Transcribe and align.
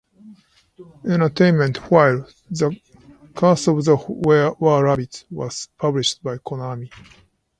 Entertainment, 1.07 1.77
while 1.91 2.27
"The 2.49 2.75
Curse 3.35 3.67
of 3.67 3.85
the 3.85 3.97
Were-Rabbit" 4.59 5.25
was 5.29 5.69
published 5.77 6.23
by 6.23 6.39
Konami. 6.39 6.89